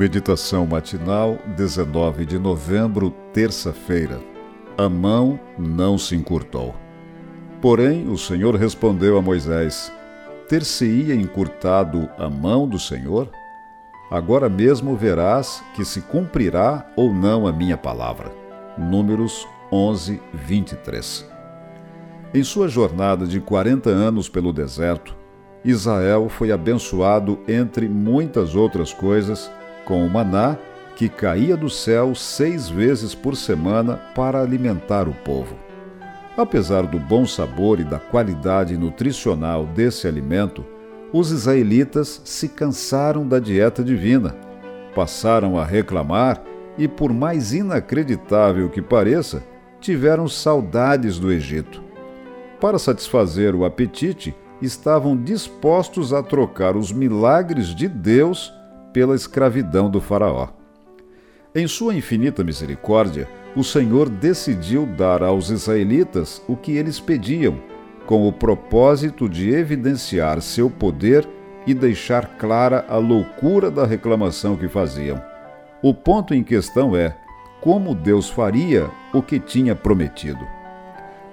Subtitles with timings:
[0.00, 4.18] Meditação matinal, 19 de novembro, terça-feira.
[4.78, 6.74] A mão não se encurtou.
[7.60, 9.92] Porém, o Senhor respondeu a Moisés:
[10.48, 13.30] Ter-se-ia encurtado a mão do Senhor?
[14.10, 18.32] Agora mesmo verás que se cumprirá ou não a minha palavra.
[18.78, 21.30] Números 11, 23.
[22.32, 25.14] Em sua jornada de 40 anos pelo deserto,
[25.62, 29.52] Israel foi abençoado, entre muitas outras coisas,
[29.84, 30.56] com o maná
[30.96, 35.56] que caía do céu seis vezes por semana para alimentar o povo.
[36.36, 40.64] Apesar do bom sabor e da qualidade nutricional desse alimento,
[41.12, 44.36] os israelitas se cansaram da dieta divina,
[44.94, 46.42] passaram a reclamar
[46.78, 49.42] e, por mais inacreditável que pareça,
[49.80, 51.82] tiveram saudades do Egito.
[52.60, 58.52] Para satisfazer o apetite, estavam dispostos a trocar os milagres de Deus
[58.92, 60.48] pela escravidão do Faraó.
[61.54, 67.60] Em sua infinita misericórdia, o Senhor decidiu dar aos israelitas o que eles pediam,
[68.06, 71.28] com o propósito de evidenciar seu poder
[71.66, 75.20] e deixar clara a loucura da reclamação que faziam.
[75.82, 77.16] O ponto em questão é
[77.60, 80.46] como Deus faria o que tinha prometido.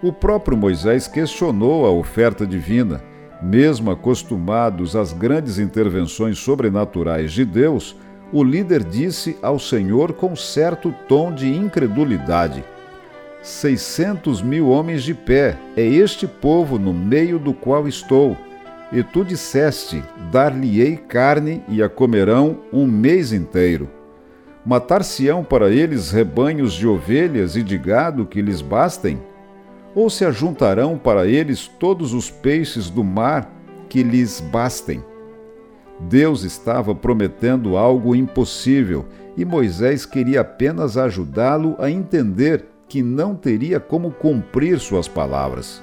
[0.01, 3.01] O próprio Moisés questionou a oferta divina
[3.41, 7.95] mesmo acostumados às grandes intervenções sobrenaturais de Deus,
[8.31, 12.63] o líder disse ao Senhor com certo tom de incredulidade:
[13.41, 18.35] Seiscentos mil homens de pé, é este povo no meio do qual estou.
[18.91, 23.89] E tu disseste: Dar-lhe-ei carne e a comerão um mês inteiro.
[24.65, 29.17] Matar-se-ão para eles rebanhos de ovelhas e de gado que lhes bastem?
[29.97, 33.51] Ou se ajuntarão para eles todos os peixes do mar
[33.89, 35.03] que lhes bastem?
[36.01, 43.79] Deus estava prometendo algo impossível e Moisés queria apenas ajudá-lo a entender que não teria
[43.79, 45.81] como cumprir suas palavras.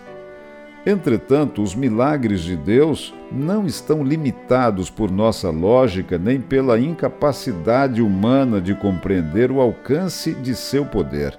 [0.86, 8.60] Entretanto, os milagres de Deus não estão limitados por nossa lógica nem pela incapacidade humana
[8.60, 11.36] de compreender o alcance de seu poder.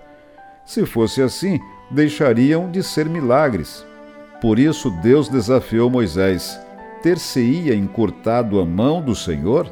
[0.65, 1.57] Se fosse assim,
[1.89, 3.85] deixariam de ser milagres.
[4.41, 6.59] Por isso Deus desafiou Moisés:
[7.01, 9.71] Ter-se-ia encurtado a mão do Senhor?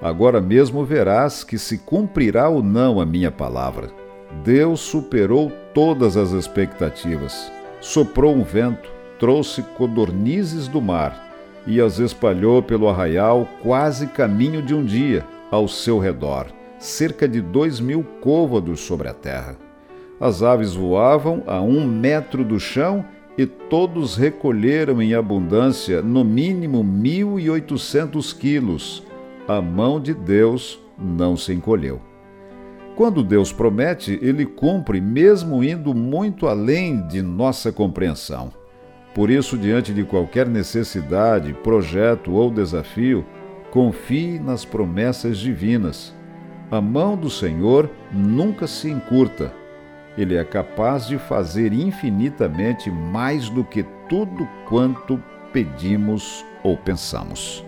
[0.00, 3.90] Agora mesmo verás que se cumprirá ou não a minha palavra.
[4.44, 7.52] Deus superou todas as expectativas.
[7.80, 11.30] Soprou um vento, trouxe codornizes do mar
[11.66, 16.46] e as espalhou pelo arraial quase caminho de um dia ao seu redor,
[16.78, 19.56] cerca de dois mil côvados sobre a terra.
[20.22, 23.04] As aves voavam a um metro do chão
[23.36, 29.02] e todos recolheram em abundância no mínimo mil e oitocentos quilos.
[29.48, 32.00] A mão de Deus não se encolheu.
[32.94, 38.52] Quando Deus promete, ele cumpre, mesmo indo muito além de nossa compreensão.
[39.12, 43.24] Por isso, diante de qualquer necessidade, projeto ou desafio,
[43.72, 46.14] confie nas promessas divinas.
[46.70, 49.60] A mão do Senhor nunca se encurta
[50.16, 57.64] ele é capaz de fazer infinitamente mais do que tudo quanto pedimos ou pensamos.